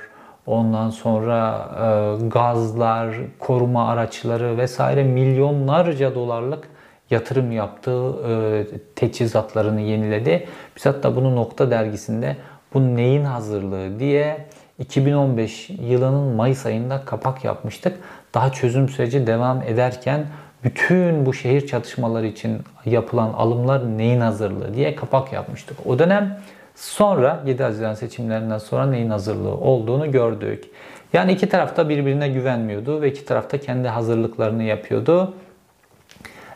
ondan 0.46 0.90
sonra 0.90 1.68
e, 1.74 2.28
gazlar, 2.28 3.14
koruma 3.38 3.88
araçları 3.88 4.58
vesaire 4.58 5.04
milyonlarca 5.04 6.14
dolarlık 6.14 6.68
yatırım 7.10 7.52
yaptığı 7.52 8.12
e, 8.28 8.64
teçhizatlarını 8.96 9.80
yeniledi. 9.80 10.46
Biz 10.76 10.86
hatta 10.86 11.16
bunu 11.16 11.36
Nokta 11.36 11.70
dergisinde 11.70 12.36
bu 12.74 12.96
neyin 12.96 13.24
hazırlığı 13.24 14.00
diye 14.00 14.46
2015 14.78 15.70
yılının 15.70 16.34
Mayıs 16.36 16.66
ayında 16.66 17.04
kapak 17.04 17.44
yapmıştık. 17.44 17.98
Daha 18.36 18.52
çözüm 18.52 18.88
süreci 18.88 19.26
devam 19.26 19.62
ederken 19.62 20.26
bütün 20.64 21.26
bu 21.26 21.34
şehir 21.34 21.66
çatışmaları 21.66 22.26
için 22.26 22.58
yapılan 22.84 23.32
alımlar 23.32 23.98
neyin 23.98 24.20
hazırlığı 24.20 24.74
diye 24.74 24.94
kapak 24.94 25.32
yapmıştık. 25.32 25.76
O 25.86 25.98
dönem 25.98 26.38
sonra 26.74 27.42
7 27.46 27.62
Haziran 27.62 27.94
seçimlerinden 27.94 28.58
sonra 28.58 28.86
neyin 28.86 29.10
hazırlığı 29.10 29.54
olduğunu 29.54 30.12
gördük. 30.12 30.64
Yani 31.12 31.32
iki 31.32 31.48
tarafta 31.48 31.88
birbirine 31.88 32.28
güvenmiyordu 32.28 33.02
ve 33.02 33.10
iki 33.10 33.24
tarafta 33.24 33.58
kendi 33.58 33.88
hazırlıklarını 33.88 34.62
yapıyordu. 34.62 35.34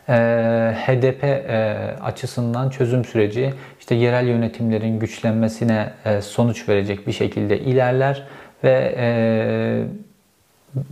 Ee, 0.08 0.74
HDP 0.86 1.24
e, 1.24 1.76
açısından 2.02 2.70
çözüm 2.70 3.04
süreci 3.04 3.54
işte 3.78 3.94
yerel 3.94 4.28
yönetimlerin 4.28 4.98
güçlenmesine 4.98 5.92
e, 6.04 6.20
sonuç 6.22 6.68
verecek 6.68 7.06
bir 7.06 7.12
şekilde 7.12 7.58
ilerler 7.58 8.26
ve 8.64 8.94
e, 8.98 10.09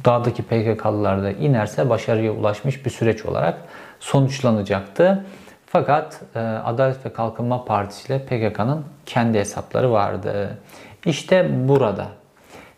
dağdaki 0.05 0.43
PKK'lılar 0.43 1.23
da 1.23 1.31
inerse 1.31 1.91
başarıya 1.91 2.33
ulaşmış 2.33 2.85
bir 2.85 2.91
süreç 2.91 3.25
olarak 3.25 3.59
sonuçlanacaktı. 4.01 5.25
Fakat 5.67 6.21
e, 6.35 6.39
Adalet 6.39 7.07
ve 7.07 7.13
Kalkınma 7.13 7.65
Partisi 7.65 8.07
ile 8.07 8.19
PKK'nın 8.19 8.85
kendi 9.07 9.39
hesapları 9.39 9.93
vardı. 9.93 10.59
İşte 11.07 11.69
burada 11.69 12.07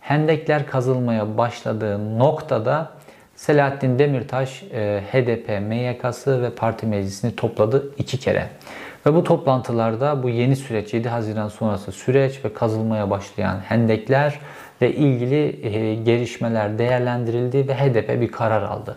hendekler 0.01 0.67
kazılmaya 0.67 1.39
başladığı 1.39 2.19
noktada 2.19 2.91
Selahattin 3.37 3.99
Demirtaş 3.99 4.63
e, 4.63 5.03
HDP 5.13 5.49
MYK'sı 5.63 6.43
ve 6.43 6.51
parti 6.51 6.87
meclisini 6.87 7.37
topladı 7.37 7.95
iki 7.99 8.19
kere. 8.19 8.49
Ve 9.07 9.15
bu 9.15 9.25
toplantılarda 9.25 10.23
bu 10.23 10.29
yeni 10.29 10.57
süreç 10.57 10.95
7 10.95 11.09
Haziran 11.09 11.49
sonrası 11.49 11.93
süreç 11.93 12.45
ve 12.45 12.53
kazılmaya 12.53 13.11
başlayan 13.11 13.59
hendekler 13.59 14.39
ve 14.83 14.95
ilgili 14.95 15.67
e, 15.67 15.95
gelişmeler 15.95 16.79
değerlendirildi 16.79 17.69
ve 17.69 17.75
HDP 17.75 18.21
bir 18.21 18.33
karar 18.33 18.63
aldı. 18.63 18.97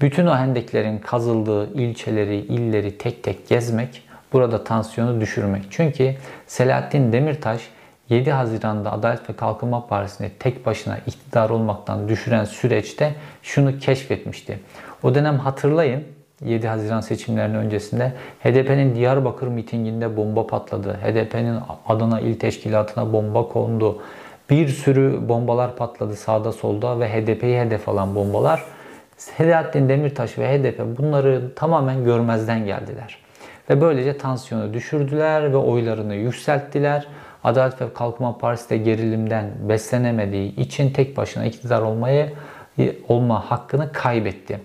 Bütün 0.00 0.26
o 0.26 0.36
hendeklerin 0.36 0.98
kazıldığı 0.98 1.74
ilçeleri, 1.74 2.36
illeri 2.36 2.98
tek 2.98 3.22
tek 3.22 3.48
gezmek, 3.48 4.02
burada 4.32 4.64
tansiyonu 4.64 5.20
düşürmek. 5.20 5.62
Çünkü 5.70 6.14
Selahattin 6.46 7.12
Demirtaş 7.12 7.60
7 8.08 8.30
Haziran'da 8.30 8.92
Adalet 8.92 9.30
ve 9.30 9.36
Kalkınma 9.36 9.86
Partisi'ni 9.86 10.30
tek 10.38 10.66
başına 10.66 10.98
iktidar 11.06 11.50
olmaktan 11.50 12.08
düşüren 12.08 12.44
süreçte 12.44 13.14
şunu 13.42 13.78
keşfetmişti. 13.78 14.58
O 15.02 15.14
dönem 15.14 15.38
hatırlayın 15.38 16.04
7 16.44 16.68
Haziran 16.68 17.00
seçimlerinin 17.00 17.54
öncesinde 17.54 18.12
HDP'nin 18.40 18.94
Diyarbakır 18.94 19.46
mitinginde 19.46 20.16
bomba 20.16 20.46
patladı. 20.46 20.98
HDP'nin 21.02 21.58
Adana 21.86 22.20
İl 22.20 22.38
Teşkilatı'na 22.38 23.12
bomba 23.12 23.48
kondu. 23.48 24.02
Bir 24.50 24.68
sürü 24.68 25.28
bombalar 25.28 25.76
patladı 25.76 26.16
sağda 26.16 26.52
solda 26.52 27.00
ve 27.00 27.08
HDP'yi 27.08 27.60
hedef 27.60 27.88
alan 27.88 28.14
bombalar. 28.14 28.64
Selahattin 29.16 29.88
Demirtaş 29.88 30.38
ve 30.38 30.58
HDP 30.58 30.98
bunları 30.98 31.54
tamamen 31.54 32.04
görmezden 32.04 32.66
geldiler. 32.66 33.18
Ve 33.70 33.80
böylece 33.80 34.18
tansiyonu 34.18 34.74
düşürdüler 34.74 35.52
ve 35.52 35.56
oylarını 35.56 36.14
yükselttiler. 36.14 37.06
Adalet 37.44 37.80
ve 37.80 37.92
Kalkınma 37.94 38.38
Partisi 38.38 38.70
de 38.70 38.76
gerilimden 38.76 39.50
beslenemediği 39.68 40.56
için 40.56 40.90
tek 40.92 41.16
başına 41.16 41.44
iktidar 41.44 41.82
olmayı 41.82 42.32
olma 43.08 43.50
hakkını 43.50 43.92
kaybetti. 43.92 44.60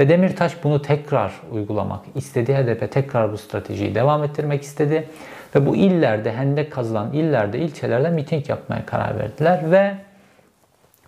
Ve 0.00 0.08
Demirtaş 0.08 0.64
bunu 0.64 0.82
tekrar 0.82 1.32
uygulamak 1.52 2.04
istedi. 2.14 2.54
HDP 2.54 2.92
tekrar 2.92 3.32
bu 3.32 3.38
stratejiyi 3.38 3.94
devam 3.94 4.24
ettirmek 4.24 4.62
istedi. 4.62 5.08
Ve 5.54 5.66
bu 5.66 5.76
illerde, 5.76 6.32
hendek 6.32 6.72
kazılan 6.72 7.12
illerde, 7.12 7.58
ilçelerde 7.58 8.10
miting 8.10 8.48
yapmaya 8.48 8.86
karar 8.86 9.18
verdiler. 9.18 9.70
Ve 9.70 9.94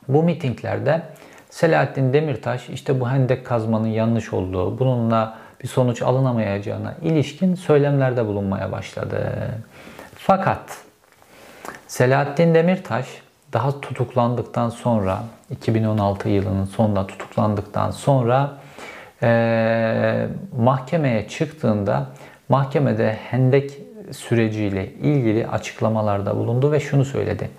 bu 0.09 0.23
mitinglerde 0.23 1.03
Selahattin 1.51 2.13
Demirtaş 2.13 2.69
işte 2.69 3.01
bu 3.01 3.09
hendek 3.11 3.47
kazmanın 3.47 3.87
yanlış 3.87 4.33
olduğu, 4.33 4.79
bununla 4.79 5.39
bir 5.63 5.69
sonuç 5.69 6.03
alınamayacağına 6.03 6.95
ilişkin 7.03 7.55
söylemlerde 7.55 8.27
bulunmaya 8.27 8.73
başladı. 8.73 9.33
Fakat 10.15 10.79
Selahattin 11.87 12.55
Demirtaş 12.55 13.07
daha 13.53 13.81
tutuklandıktan 13.81 14.69
sonra 14.69 15.23
2016 15.51 16.29
yılının 16.29 16.65
sonunda 16.65 17.07
tutuklandıktan 17.07 17.91
sonra 17.91 18.53
e, 19.23 20.27
mahkemeye 20.59 21.29
çıktığında 21.29 22.07
mahkemede 22.49 23.19
hendek 23.31 23.79
süreciyle 24.13 24.93
ilgili 24.93 25.47
açıklamalarda 25.47 26.37
bulundu 26.37 26.73
ve 26.73 26.81
şunu 26.81 27.05
söyledi. 27.05 27.51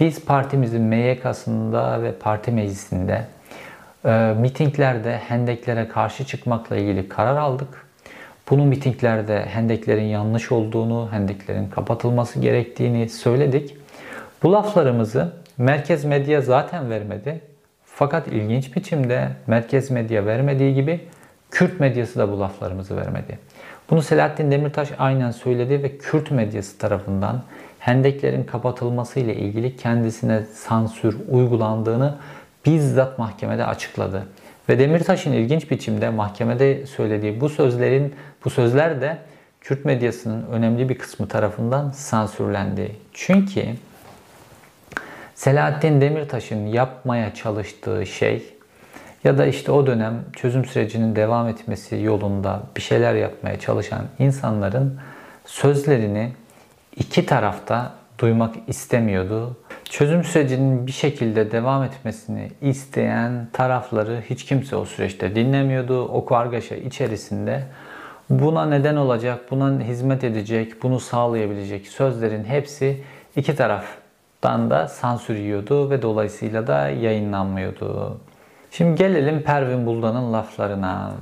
Biz 0.00 0.24
partimizin 0.24 0.82
MYK'sında 0.82 2.02
ve 2.02 2.12
parti 2.12 2.50
meclisinde 2.50 3.24
e, 4.04 4.34
mitinglerde 4.38 5.16
hendeklere 5.16 5.88
karşı 5.88 6.24
çıkmakla 6.24 6.76
ilgili 6.76 7.08
karar 7.08 7.36
aldık. 7.36 7.86
Bunun 8.50 8.68
mitinglerde 8.68 9.46
hendeklerin 9.46 10.04
yanlış 10.04 10.52
olduğunu, 10.52 11.08
hendeklerin 11.10 11.70
kapatılması 11.70 12.40
gerektiğini 12.40 13.08
söyledik. 13.08 13.76
Bu 14.42 14.52
laflarımızı 14.52 15.32
merkez 15.58 16.04
medya 16.04 16.40
zaten 16.40 16.90
vermedi. 16.90 17.40
Fakat 17.84 18.28
ilginç 18.28 18.76
biçimde 18.76 19.28
merkez 19.46 19.90
medya 19.90 20.26
vermediği 20.26 20.74
gibi 20.74 21.00
Kürt 21.50 21.80
medyası 21.80 22.18
da 22.18 22.32
bu 22.32 22.40
laflarımızı 22.40 22.96
vermedi. 22.96 23.38
Bunu 23.90 24.02
Selahattin 24.02 24.50
Demirtaş 24.50 24.88
aynen 24.98 25.30
söyledi 25.30 25.82
ve 25.82 25.98
Kürt 25.98 26.30
medyası 26.30 26.78
tarafından 26.78 27.42
hendeklerin 27.78 28.44
kapatılması 28.44 29.20
ile 29.20 29.36
ilgili 29.36 29.76
kendisine 29.76 30.42
sansür 30.52 31.16
uygulandığını 31.28 32.14
bizzat 32.66 33.18
mahkemede 33.18 33.66
açıkladı. 33.66 34.26
Ve 34.68 34.78
Demirtaş'ın 34.78 35.32
ilginç 35.32 35.70
biçimde 35.70 36.10
mahkemede 36.10 36.86
söylediği 36.86 37.40
bu 37.40 37.48
sözlerin 37.48 38.14
bu 38.44 38.50
sözler 38.50 39.00
de 39.00 39.18
Kürt 39.60 39.84
medyasının 39.84 40.46
önemli 40.46 40.88
bir 40.88 40.98
kısmı 40.98 41.28
tarafından 41.28 41.90
sansürlendi. 41.90 42.96
Çünkü 43.12 43.64
Selahattin 45.34 46.00
Demirtaş'ın 46.00 46.66
yapmaya 46.66 47.34
çalıştığı 47.34 48.06
şey 48.06 48.55
ya 49.24 49.38
da 49.38 49.46
işte 49.46 49.72
o 49.72 49.86
dönem 49.86 50.24
çözüm 50.32 50.64
sürecinin 50.64 51.16
devam 51.16 51.48
etmesi 51.48 51.96
yolunda 51.96 52.62
bir 52.76 52.82
şeyler 52.82 53.14
yapmaya 53.14 53.60
çalışan 53.60 54.02
insanların 54.18 54.98
sözlerini 55.46 56.32
iki 56.96 57.26
tarafta 57.26 57.92
duymak 58.18 58.54
istemiyordu. 58.66 59.56
Çözüm 59.84 60.24
sürecinin 60.24 60.86
bir 60.86 60.92
şekilde 60.92 61.52
devam 61.52 61.82
etmesini 61.82 62.50
isteyen 62.60 63.48
tarafları 63.52 64.22
hiç 64.30 64.44
kimse 64.44 64.76
o 64.76 64.84
süreçte 64.84 65.34
dinlemiyordu. 65.34 66.04
O 66.04 66.24
kargaşa 66.24 66.74
içerisinde 66.74 67.62
buna 68.30 68.66
neden 68.66 68.96
olacak, 68.96 69.40
buna 69.50 69.80
hizmet 69.80 70.24
edecek, 70.24 70.82
bunu 70.82 71.00
sağlayabilecek 71.00 71.86
sözlerin 71.88 72.44
hepsi 72.44 73.02
iki 73.36 73.56
taraftan 73.56 74.70
da 74.70 74.88
sansür 74.88 75.36
yiyordu 75.36 75.90
ve 75.90 76.02
dolayısıyla 76.02 76.66
da 76.66 76.88
yayınlanmıyordu. 76.88 78.20
Şimdi 78.76 78.98
gelelim 78.98 79.42
Pervin 79.42 79.86
Buldan'ın 79.86 80.32
laflarına. 80.32 81.12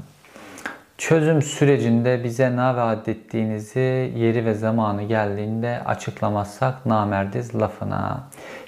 Çözüm 0.99 1.43
sürecinde 1.43 2.25
bize 2.25 2.57
ne 2.57 2.77
vaat 2.77 3.09
ettiğinizi 3.09 4.12
yeri 4.17 4.47
ve 4.47 4.55
zamanı 4.55 5.03
geldiğinde 5.03 5.81
açıklamazsak 5.87 6.87
namerdiz 6.87 7.55
lafına. 7.55 8.21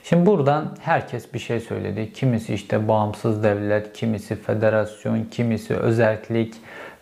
Şimdi 0.03 0.27
buradan 0.27 0.77
herkes 0.81 1.35
bir 1.35 1.39
şey 1.39 1.61
söyledi. 1.61 2.13
Kimisi 2.13 2.55
işte 2.55 2.89
bağımsız 2.89 3.43
devlet, 3.43 3.93
kimisi 3.93 4.37
federasyon, 4.37 5.25
kimisi 5.31 5.77
özellik 5.77 6.55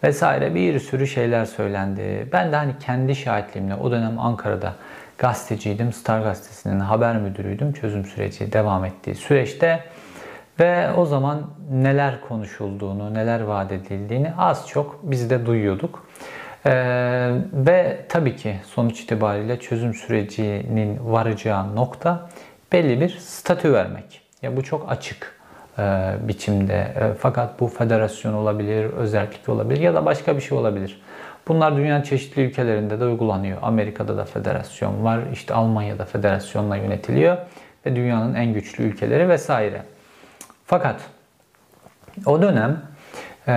vesaire 0.05 0.55
bir 0.55 0.79
sürü 0.79 1.07
şeyler 1.07 1.45
söylendi. 1.45 2.29
Ben 2.33 2.53
de 2.53 2.57
hani 2.57 2.73
kendi 2.81 3.17
şahitliğimle 3.17 3.75
o 3.75 3.91
dönem 3.91 4.19
Ankara'da 4.19 4.73
gazeteciydim. 5.19 5.93
Star 5.93 6.21
Gazetesi'nin 6.21 6.81
haber 6.81 7.17
müdürüydüm. 7.17 7.73
Çözüm 7.73 8.05
süreci 8.05 8.53
devam 8.53 8.85
ettiği 8.85 9.15
süreçte 9.15 9.85
ve 10.61 10.93
o 10.93 11.07
zaman 11.07 11.43
neler 11.73 12.21
konuşulduğunu, 12.21 13.15
neler 13.15 13.41
vaat 13.41 13.73
edildiğini 13.73 14.33
az 14.39 14.69
çok 14.69 15.01
biz 15.03 15.31
de 15.31 15.47
duyuyorduk. 15.47 16.07
Ee, 16.67 17.31
ve 17.53 18.01
tabii 18.09 18.37
ki 18.37 18.57
sonuç 18.67 19.01
itibariyle 19.01 19.61
çözüm 19.61 19.95
sürecinin 19.95 20.99
varacağı 21.13 21.77
nokta 21.77 22.31
belli 22.73 23.01
bir 23.01 23.09
statü 23.09 23.73
vermek. 23.73 24.21
Ya 24.43 24.57
bu 24.57 24.63
çok 24.63 24.93
açık 24.93 25.41
e, 25.79 26.15
biçimde. 26.23 26.75
E, 26.75 27.15
fakat 27.19 27.61
bu 27.61 27.69
federasyon 27.69 28.35
olabilir, 28.35 28.85
özellik 28.85 29.49
olabilir 29.49 29.81
ya 29.81 29.95
da 29.95 30.07
başka 30.07 30.37
bir 30.37 30.41
şey 30.41 30.59
olabilir. 30.59 31.03
Bunlar 31.49 31.77
dünyanın 31.77 32.03
çeşitli 32.03 32.43
ülkelerinde 32.43 33.01
de 33.01 33.05
uygulanıyor. 33.05 33.59
Amerika'da 33.63 34.17
da 34.17 34.25
federasyon 34.25 35.05
var, 35.05 35.21
işte 35.33 35.55
Almanya'da 35.55 36.05
federasyonla 36.05 36.77
yönetiliyor 36.77 37.37
ve 37.87 37.97
dünyanın 37.97 38.35
en 38.35 38.55
güçlü 38.55 38.85
ülkeleri 38.85 39.29
vesaire. 39.29 39.83
Fakat 40.67 41.01
o 42.27 42.43
dönem 42.43 42.83
e, 43.47 43.53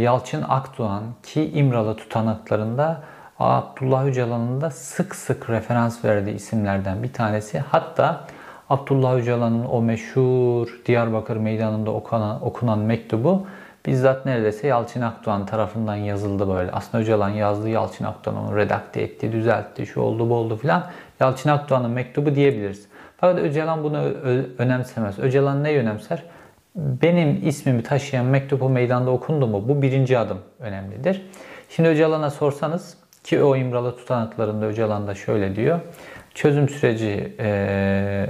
Yalçın 0.00 0.44
Akdoğan 0.48 1.02
ki 1.22 1.50
İmralı 1.50 1.96
tutanaklarında 1.96 3.00
Abdullah 3.38 4.04
Öcalan'ın 4.04 4.60
da 4.60 4.70
sık 4.70 5.14
sık 5.14 5.50
referans 5.50 6.04
verdiği 6.04 6.34
isimlerden 6.34 7.02
bir 7.02 7.12
tanesi. 7.12 7.58
Hatta 7.58 8.24
Abdullah 8.70 9.14
Öcalan'ın 9.14 9.64
o 9.64 9.82
meşhur 9.82 10.80
Diyarbakır 10.86 11.36
Meydanı'nda 11.36 11.90
okunan, 11.90 12.46
okunan 12.46 12.78
mektubu 12.78 13.46
bizzat 13.86 14.26
neredeyse 14.26 14.66
Yalçın 14.66 15.00
Akdoğan 15.00 15.46
tarafından 15.46 15.96
yazıldı 15.96 16.48
böyle. 16.48 16.70
Aslında 16.70 17.02
Öcalan 17.02 17.28
yazdı, 17.28 17.68
Yalçın 17.68 18.04
Akdoğan 18.04 18.36
onu 18.36 18.56
redakte 18.56 19.02
etti, 19.02 19.32
düzeltti, 19.32 19.86
şu 19.86 20.00
oldu 20.00 20.30
bu 20.30 20.34
oldu 20.34 20.56
filan. 20.56 20.84
Yalçın 21.20 21.50
Akdoğan'ın 21.50 21.90
mektubu 21.90 22.34
diyebiliriz. 22.34 22.86
Fakat 23.16 23.38
Öcalan 23.38 23.84
bunu 23.84 23.98
önemsemez. 24.58 25.18
Öcalan 25.18 25.64
ne 25.64 25.78
önemser? 25.78 26.22
Benim 26.74 27.48
ismimi 27.48 27.82
taşıyan 27.82 28.26
mektup 28.26 28.62
o 28.62 28.68
meydanda 28.68 29.10
okundu 29.10 29.46
mu? 29.46 29.68
Bu 29.68 29.82
birinci 29.82 30.18
adım 30.18 30.38
önemlidir. 30.60 31.22
Şimdi 31.68 31.88
Öcalan'a 31.88 32.30
sorsanız 32.30 32.96
ki 33.24 33.42
o 33.42 33.56
İmralı 33.56 33.96
tutanaklarında 33.96 34.66
Öcalan 34.66 35.06
da 35.06 35.14
şöyle 35.14 35.56
diyor. 35.56 35.80
Çözüm 36.34 36.68
süreci 36.68 37.36
e, 37.38 38.26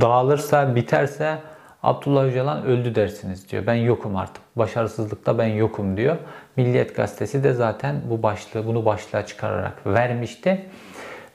dağılırsa, 0.00 0.74
biterse 0.74 1.38
Abdullah 1.82 2.24
Öcalan 2.24 2.64
öldü 2.64 2.94
dersiniz 2.94 3.50
diyor. 3.50 3.66
Ben 3.66 3.74
yokum 3.74 4.16
artık. 4.16 4.42
Başarısızlıkta 4.56 5.38
ben 5.38 5.46
yokum 5.46 5.96
diyor. 5.96 6.16
Milliyet 6.56 6.96
gazetesi 6.96 7.44
de 7.44 7.52
zaten 7.52 7.96
bu 8.10 8.22
başlığı, 8.22 8.66
bunu 8.66 8.84
başlığa 8.84 9.26
çıkararak 9.26 9.86
vermişti. 9.86 10.66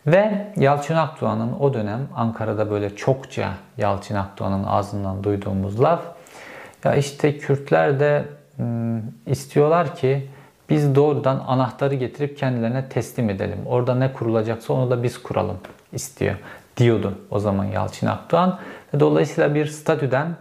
Ve 0.07 0.47
Yalçın 0.55 0.95
Akdoğan'ın 0.95 1.53
o 1.59 1.73
dönem 1.73 2.07
Ankara'da 2.15 2.71
böyle 2.71 2.95
çokça 2.95 3.53
Yalçın 3.77 4.15
Akdoğan'ın 4.15 4.63
ağzından 4.63 5.23
duyduğumuz 5.23 5.81
laf 5.81 6.16
ya 6.83 6.95
işte 6.95 7.37
Kürtler 7.37 7.99
de 7.99 8.25
ıı, 8.59 9.01
istiyorlar 9.25 9.95
ki 9.95 10.27
biz 10.69 10.95
doğrudan 10.95 11.43
anahtarı 11.47 11.95
getirip 11.95 12.37
kendilerine 12.37 12.89
teslim 12.89 13.29
edelim. 13.29 13.59
Orada 13.65 13.95
ne 13.95 14.13
kurulacaksa 14.13 14.73
onu 14.73 14.91
da 14.91 15.03
biz 15.03 15.23
kuralım 15.23 15.57
istiyor 15.93 16.35
diyordu 16.77 17.13
o 17.31 17.39
zaman 17.39 17.65
Yalçın 17.65 18.07
Akdoğan. 18.07 18.59
Dolayısıyla 18.99 19.55
bir 19.55 19.65
statüden 19.65 20.35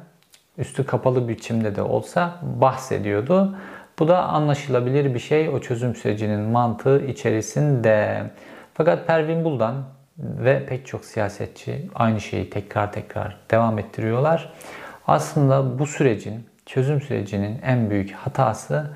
üstü 0.58 0.86
kapalı 0.86 1.28
biçimde 1.28 1.76
de 1.76 1.82
olsa 1.82 2.34
bahsediyordu. 2.42 3.56
Bu 3.98 4.08
da 4.08 4.22
anlaşılabilir 4.22 5.14
bir 5.14 5.18
şey 5.18 5.48
o 5.48 5.60
çözüm 5.60 5.94
sürecinin 5.94 6.40
mantığı 6.40 7.06
içerisinde. 7.06 8.22
Fakat 8.74 9.06
Pervin 9.06 9.44
Buldan 9.44 9.74
ve 10.18 10.66
pek 10.66 10.86
çok 10.86 11.04
siyasetçi 11.04 11.90
aynı 11.94 12.20
şeyi 12.20 12.50
tekrar 12.50 12.92
tekrar 12.92 13.36
devam 13.50 13.78
ettiriyorlar. 13.78 14.52
Aslında 15.06 15.78
bu 15.78 15.86
sürecin, 15.86 16.46
çözüm 16.66 17.00
sürecinin 17.00 17.58
en 17.62 17.90
büyük 17.90 18.12
hatası 18.12 18.90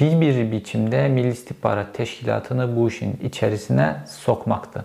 bir 0.00 0.20
bir 0.20 0.52
biçimde 0.52 1.08
Milli 1.08 1.28
İstihbarat 1.28 1.94
Teşkilatı'nı 1.94 2.76
bu 2.76 2.88
işin 2.88 3.20
içerisine 3.22 3.96
sokmaktı. 4.06 4.84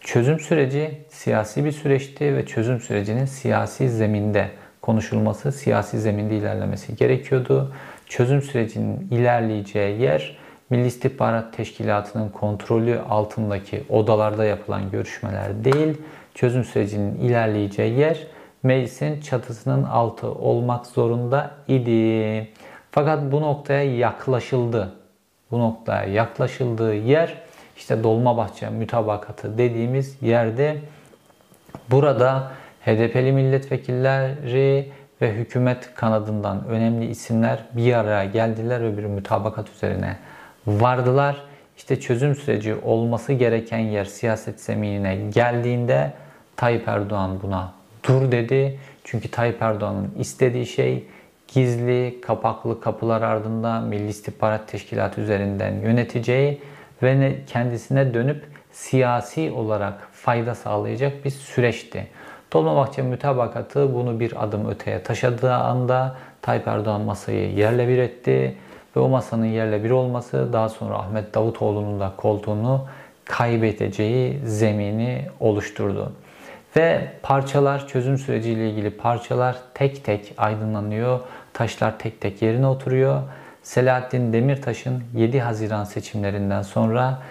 Çözüm 0.00 0.40
süreci 0.40 0.98
siyasi 1.08 1.64
bir 1.64 1.72
süreçti 1.72 2.36
ve 2.36 2.46
çözüm 2.46 2.80
sürecinin 2.80 3.24
siyasi 3.24 3.90
zeminde 3.90 4.50
konuşulması, 4.82 5.52
siyasi 5.52 6.00
zeminde 6.00 6.36
ilerlemesi 6.36 6.96
gerekiyordu. 6.96 7.74
Çözüm 8.06 8.42
sürecinin 8.42 9.08
ilerleyeceği 9.10 10.00
yer 10.00 10.36
Milli 10.70 10.86
İstihbarat 10.86 11.56
Teşkilatı'nın 11.56 12.28
kontrolü 12.28 12.98
altındaki 13.08 13.84
odalarda 13.88 14.44
yapılan 14.44 14.90
görüşmeler 14.90 15.64
değil, 15.64 15.96
çözüm 16.34 16.64
sürecinin 16.64 17.14
ilerleyeceği 17.20 17.98
yer 17.98 18.26
meclisin 18.62 19.20
çatısının 19.20 19.84
altı 19.84 20.32
olmak 20.32 20.86
zorunda 20.86 21.50
idi. 21.68 22.48
Fakat 22.90 23.32
bu 23.32 23.40
noktaya 23.40 23.96
yaklaşıldı. 23.96 24.92
Bu 25.50 25.58
noktaya 25.58 26.04
yaklaşıldığı 26.04 26.94
yer 26.94 27.42
işte 27.76 28.02
Dolmabahçe 28.04 28.70
mütabakatı 28.70 29.58
dediğimiz 29.58 30.22
yerde 30.22 30.76
burada 31.90 32.50
HDP'li 32.86 33.32
milletvekilleri 33.32 34.92
ve 35.22 35.32
hükümet 35.32 35.94
kanadından 35.94 36.66
önemli 36.66 37.06
isimler 37.06 37.64
bir 37.72 37.92
araya 37.92 38.24
geldiler 38.24 38.82
ve 38.82 38.98
bir 38.98 39.04
mütabakat 39.04 39.68
üzerine 39.70 40.16
vardılar. 40.66 41.36
İşte 41.76 42.00
çözüm 42.00 42.34
süreci 42.34 42.74
olması 42.74 43.32
gereken 43.32 43.78
yer 43.78 44.04
siyaset 44.04 44.60
zeminine 44.60 45.16
geldiğinde 45.16 46.12
Tayyip 46.56 46.88
Erdoğan 46.88 47.42
buna 47.42 47.77
dur 48.04 48.32
dedi. 48.32 48.78
Çünkü 49.04 49.30
Tayyip 49.30 49.62
Erdoğan'ın 49.62 50.14
istediği 50.18 50.66
şey 50.66 51.04
gizli, 51.48 52.20
kapaklı 52.20 52.80
kapılar 52.80 53.22
ardında 53.22 53.80
Milli 53.80 54.08
İstihbarat 54.08 54.68
Teşkilatı 54.68 55.20
üzerinden 55.20 55.74
yöneteceği 55.74 56.60
ve 57.02 57.20
ne- 57.20 57.44
kendisine 57.46 58.14
dönüp 58.14 58.44
siyasi 58.72 59.50
olarak 59.50 60.08
fayda 60.12 60.54
sağlayacak 60.54 61.24
bir 61.24 61.30
süreçti. 61.30 62.06
Dolmabahçe 62.52 63.02
mütabakatı 63.02 63.94
bunu 63.94 64.20
bir 64.20 64.44
adım 64.44 64.70
öteye 64.70 65.02
taşıdığı 65.02 65.54
anda 65.54 66.16
Tayyip 66.42 66.68
Erdoğan 66.68 67.00
masayı 67.00 67.54
yerle 67.54 67.88
bir 67.88 67.98
etti 67.98 68.54
ve 68.96 69.00
o 69.00 69.08
masanın 69.08 69.44
yerle 69.46 69.84
bir 69.84 69.90
olması 69.90 70.52
daha 70.52 70.68
sonra 70.68 70.94
Ahmet 70.94 71.34
Davutoğlu'nun 71.34 72.00
da 72.00 72.12
koltuğunu 72.16 72.86
kaybedeceği 73.24 74.38
zemini 74.44 75.26
oluşturdu. 75.40 76.12
Ve 76.76 77.08
parçalar, 77.22 77.88
çözüm 77.88 78.18
süreciyle 78.18 78.70
ilgili 78.70 78.90
parçalar 78.90 79.56
tek 79.74 80.04
tek 80.04 80.34
aydınlanıyor. 80.36 81.20
Taşlar 81.52 81.98
tek 81.98 82.20
tek 82.20 82.42
yerine 82.42 82.66
oturuyor. 82.66 83.22
Selahattin 83.62 84.32
Demirtaş'ın 84.32 85.04
7 85.14 85.40
Haziran 85.40 85.84
seçimlerinden 85.84 86.62
sonra 86.62 87.22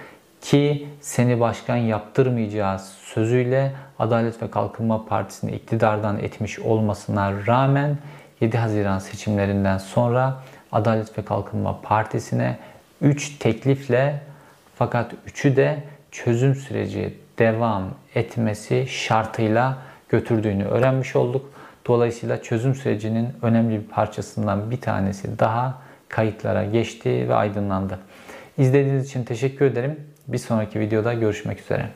ki 0.42 0.88
seni 1.02 1.40
başkan 1.40 1.76
yaptırmayacağız 1.76 2.82
sözüyle 3.02 3.72
Adalet 4.00 4.44
ve 4.44 4.52
Kalkınma 4.52 5.06
Partisi'ni 5.06 5.52
iktidardan 5.52 6.20
etmiş 6.20 6.60
olmasına 6.60 7.34
rağmen 7.48 7.98
7 8.42 8.58
Haziran 8.58 9.00
seçimlerinden 9.00 9.78
sonra 9.78 10.36
Adalet 10.72 11.18
ve 11.18 11.26
Kalkınma 11.26 11.82
Partisi'ne 11.82 12.58
3 13.02 13.38
teklifle 13.38 14.22
fakat 14.76 15.12
üçü 15.26 15.56
de 15.56 15.84
çözüm 16.12 16.56
süreci 16.56 17.27
devam 17.40 17.84
etmesi 18.16 18.86
şartıyla 18.88 19.78
götürdüğünü 20.10 20.66
öğrenmiş 20.66 21.16
olduk. 21.16 21.52
Dolayısıyla 21.88 22.42
çözüm 22.42 22.76
sürecinin 22.76 23.30
önemli 23.42 23.80
bir 23.80 23.88
parçasından 23.88 24.72
bir 24.72 24.82
tanesi 24.82 25.40
daha 25.40 25.82
kayıtlara 26.10 26.66
geçti 26.66 27.30
ve 27.30 27.36
aydınlandı. 27.36 28.00
İzlediğiniz 28.58 29.06
için 29.06 29.24
teşekkür 29.24 29.66
ederim. 29.66 30.00
Bir 30.28 30.38
sonraki 30.38 30.80
videoda 30.80 31.14
görüşmek 31.14 31.60
üzere. 31.60 31.90